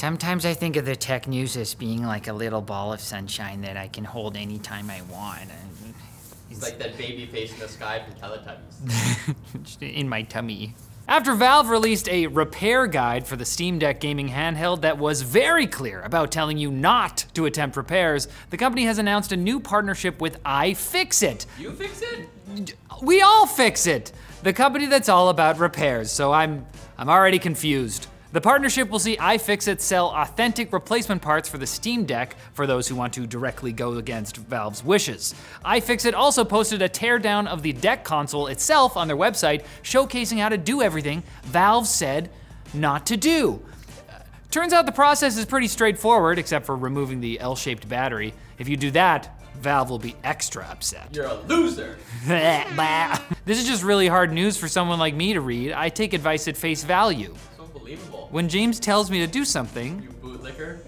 [0.00, 3.60] Sometimes I think of the tech news as being like a little ball of sunshine
[3.60, 5.42] that I can hold anytime I want.
[5.42, 5.94] and
[6.50, 9.82] It's like that baby face in the sky from Teletubbies.
[9.82, 10.74] in my tummy.
[11.06, 15.66] After Valve released a repair guide for the Steam Deck gaming handheld that was very
[15.66, 20.18] clear about telling you not to attempt repairs, the company has announced a new partnership
[20.18, 21.44] with iFixit.
[21.58, 22.74] you fix it?
[23.02, 24.12] We all fix it.
[24.44, 26.10] The company that's all about repairs.
[26.10, 26.64] So I'm
[26.96, 28.06] I'm already confused.
[28.32, 32.86] The partnership will see iFixit sell authentic replacement parts for the Steam Deck for those
[32.86, 35.34] who want to directly go against Valve's wishes.
[35.64, 40.48] iFixit also posted a teardown of the deck console itself on their website, showcasing how
[40.48, 42.30] to do everything Valve said
[42.72, 43.60] not to do.
[44.52, 48.32] Turns out the process is pretty straightforward, except for removing the L shaped battery.
[48.58, 51.08] If you do that, Valve will be extra upset.
[51.12, 51.98] You're a loser.
[53.44, 55.72] this is just really hard news for someone like me to read.
[55.72, 57.34] I take advice at face value.
[57.90, 58.28] So believable.
[58.30, 60.80] When James tells me to do something, You bootlicker.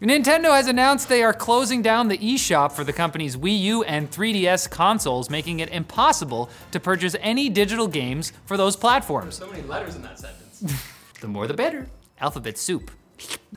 [0.00, 4.10] Nintendo has announced they are closing down the eShop for the company's Wii U and
[4.10, 9.36] 3DS consoles, making it impossible to purchase any digital games for those platforms.
[9.36, 10.82] So many letters in that sentence.
[11.18, 11.86] The more the better.
[12.20, 12.90] Alphabet soup.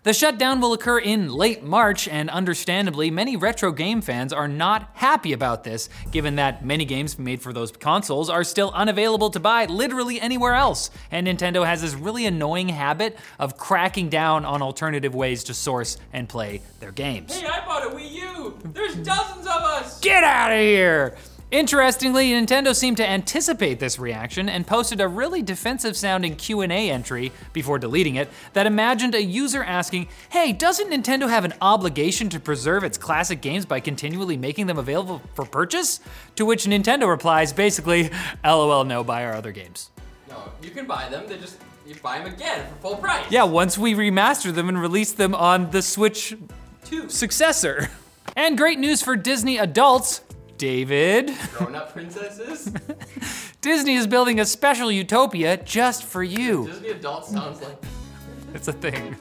[0.10, 4.90] The shutdown will occur in late March, and understandably, many retro game fans are not
[4.96, 9.40] happy about this, given that many games made for those consoles are still unavailable to
[9.40, 10.90] buy literally anywhere else.
[11.12, 15.98] And Nintendo has this really annoying habit of cracking down on alternative ways to source
[16.12, 17.40] and play their games.
[17.40, 18.58] hey, I bought a Wii U.
[18.74, 20.00] There's dozens of us.
[20.00, 21.18] Get out of here!
[21.52, 27.32] Interestingly, Nintendo seemed to anticipate this reaction and posted a really defensive sounding Q&A entry
[27.54, 32.40] before deleting it that imagined a user asking, "Hey, doesn't Nintendo have an obligation to
[32.40, 36.02] preserve its classic games by continually making them available for purchase?"
[36.36, 38.12] To which Nintendo replies basically,
[38.46, 39.90] "LOL, no, buy our other games."
[40.30, 41.24] No, you can buy them.
[41.28, 41.56] They just
[41.88, 43.26] you buy them again for full price.
[43.32, 46.38] Yeah, once we remaster them and release them on the Switch
[46.86, 47.10] Two.
[47.10, 47.90] successor.
[48.36, 50.22] And great news for Disney adults,
[50.60, 51.32] David.
[51.54, 52.72] Grown-up princesses.
[53.62, 56.68] Disney is building a special utopia just for you.
[56.68, 57.82] Disney adult sounds like.
[58.54, 59.16] It's a thing.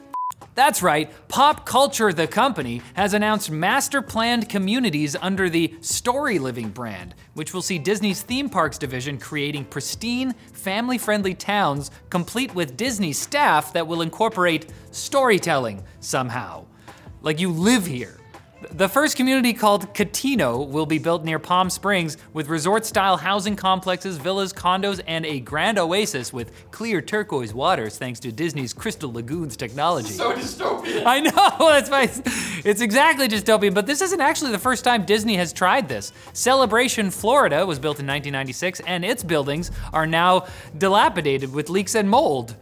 [0.55, 7.13] That's right, Pop Culture, the company, has announced master planned communities under the Storyliving brand,
[7.35, 13.13] which will see Disney's theme parks division creating pristine, family friendly towns complete with Disney
[13.13, 16.65] staff that will incorporate storytelling somehow.
[17.21, 18.19] Like you live here.
[18.61, 23.55] The first community called Cotino will be built near Palm Springs with resort style housing
[23.55, 29.13] complexes, villas, condos, and a grand oasis with clear turquoise waters thanks to Disney's Crystal
[29.13, 30.09] Lagoons technology.
[30.09, 31.05] So dystopian.
[31.05, 31.31] I know,
[31.69, 32.21] that's why it's,
[32.65, 36.11] it's exactly dystopian, but this isn't actually the first time Disney has tried this.
[36.33, 42.09] Celebration Florida was built in 1996, and its buildings are now dilapidated with leaks and
[42.09, 42.57] mold.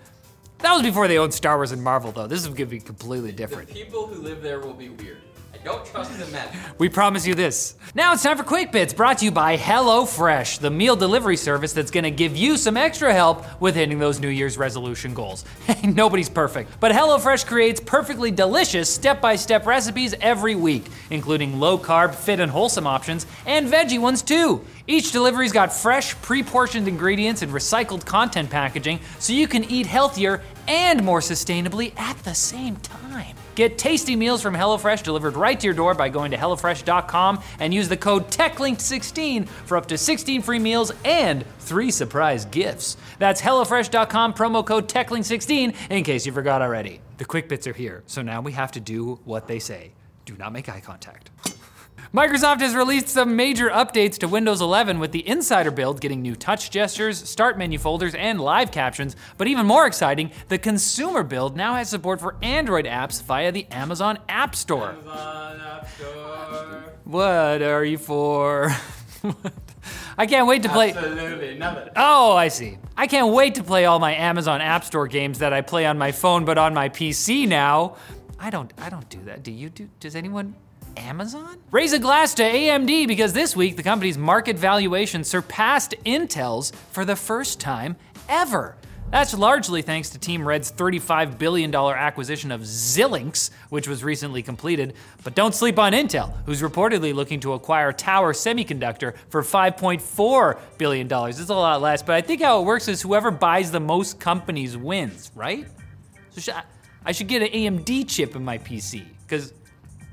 [0.59, 2.27] That was before they owned Star Wars and Marvel, though.
[2.27, 3.69] This is gonna be completely different.
[3.69, 3.91] The different.
[3.91, 5.21] people who live there will be weird.
[5.63, 6.47] Don't trust the men.
[6.77, 7.75] We promise you this.
[7.95, 11.73] Now it's time for Quick Bits, brought to you by HelloFresh, the meal delivery service
[11.73, 15.45] that's gonna give you some extra help with hitting those New Year's resolution goals.
[15.67, 21.59] Hey, nobody's perfect, but HelloFresh creates perfectly delicious step by step recipes every week, including
[21.59, 24.63] low carb, fit, and wholesome options, and veggie ones too.
[24.87, 29.85] Each delivery's got fresh, pre portioned ingredients and recycled content packaging so you can eat
[29.85, 33.35] healthier and more sustainably at the same time.
[33.57, 37.73] Get tasty meals from HelloFresh delivered right to your door by going to HelloFresh.com and
[37.73, 42.97] use the code TechLink16 for up to 16 free meals and three surprise gifts.
[43.17, 47.01] That's HelloFresh.com, promo code TechLink16 in case you forgot already.
[47.17, 49.91] The quick bits are here, so now we have to do what they say.
[50.25, 51.31] Do not make eye contact.
[52.13, 56.35] Microsoft has released some major updates to Windows 11 with the Insider build getting new
[56.35, 59.17] touch gestures, start menu folders, and live captions.
[59.37, 63.67] But even more exciting, the consumer build now has support for Android apps via the
[63.71, 64.91] Amazon App Store.
[64.91, 66.93] Amazon App Store.
[67.03, 68.71] What are you for?
[70.17, 70.93] I can't wait to play.
[70.93, 71.89] Absolutely nothing.
[71.97, 72.77] Oh, I see.
[72.95, 75.97] I can't wait to play all my Amazon App Store games that I play on
[75.97, 77.97] my phone but on my PC now.
[78.39, 79.43] I don't I don't do that.
[79.43, 80.55] Do you do does anyone
[80.97, 81.57] Amazon?
[81.71, 87.05] Raise a glass to AMD because this week the company's market valuation surpassed Intel's for
[87.05, 87.95] the first time
[88.27, 88.75] ever.
[89.09, 94.95] That's largely thanks to Team Red's $35 billion acquisition of Xilinx, which was recently completed.
[95.23, 101.07] But don't sleep on Intel, who's reportedly looking to acquire Tower Semiconductor for $5.4 billion.
[101.09, 104.19] It's a lot less, but I think how it works is whoever buys the most
[104.19, 105.65] companies wins, right?
[106.31, 106.57] So sh-
[107.05, 109.53] I should get an AMD chip in my PC, because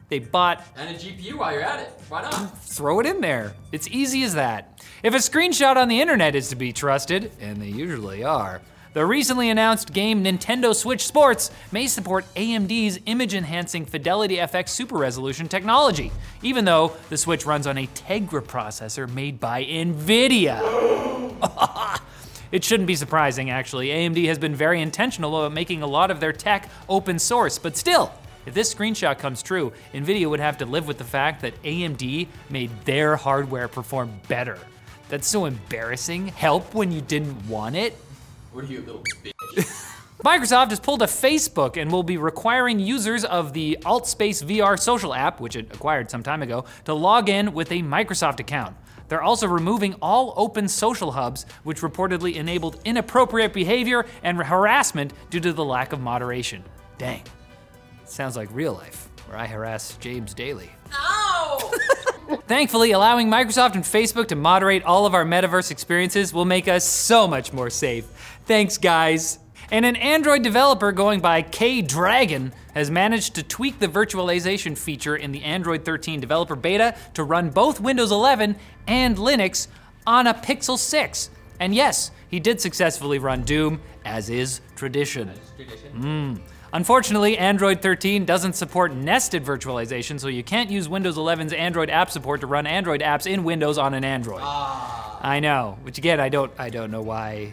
[0.08, 1.88] they bought And a GPU while you're at it.
[2.08, 2.58] Why not?
[2.60, 3.54] throw it in there.
[3.72, 4.84] It's easy as that.
[5.02, 8.60] If a screenshot on the internet is to be trusted, and they usually are,
[8.94, 14.96] The recently announced game Nintendo Switch Sports may support AMD's image enhancing Fidelity FX Super
[14.96, 16.12] Resolution technology,
[16.42, 20.60] even though the Switch runs on a Tegra processor made by NVIDIA.
[22.52, 23.88] It shouldn't be surprising, actually.
[23.88, 27.76] AMD has been very intentional about making a lot of their tech open source, but
[27.76, 28.12] still,
[28.46, 32.28] if this screenshot comes true, NVIDIA would have to live with the fact that AMD
[32.50, 34.58] made their hardware perform better.
[35.08, 36.28] That's so embarrassing.
[36.28, 37.94] Help when you didn't want it?
[38.52, 39.90] What are you, little bitch?
[40.24, 45.12] Microsoft has pulled a Facebook and will be requiring users of the AltSpace VR social
[45.12, 48.74] app, which it acquired some time ago, to log in with a Microsoft account.
[49.08, 55.40] They're also removing all open social hubs, which reportedly enabled inappropriate behavior and harassment due
[55.40, 56.64] to the lack of moderation.
[56.96, 57.22] Dang.
[58.06, 60.70] Sounds like real life, where I harass James daily.
[60.92, 61.72] Oh!
[62.46, 66.84] Thankfully, allowing Microsoft and Facebook to moderate all of our metaverse experiences will make us
[66.84, 68.04] so much more safe.
[68.46, 69.38] Thanks, guys.
[69.70, 75.16] And an Android developer going by K Dragon has managed to tweak the virtualization feature
[75.16, 78.56] in the Android 13 developer beta to run both Windows 11
[78.86, 79.68] and Linux
[80.06, 81.30] on a Pixel 6.
[81.60, 85.30] And yes, he did successfully run Doom, as is tradition.
[85.56, 85.90] Tradition.
[85.92, 86.34] Hmm.
[86.74, 92.10] Unfortunately, Android 13 doesn't support nested virtualization, so you can't use Windows 11's Android app
[92.10, 94.40] support to run Android apps in Windows on an Android.
[94.42, 95.20] Ah.
[95.22, 97.52] I know, which again, I don't, I don't know why,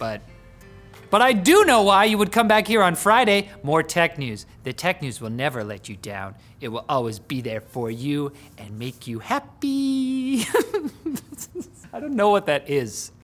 [0.00, 0.20] but,
[1.10, 3.50] but I do know why you would come back here on Friday.
[3.62, 4.46] More tech news.
[4.64, 6.34] The tech news will never let you down.
[6.60, 10.40] It will always be there for you and make you happy.
[11.92, 13.12] I don't know what that is.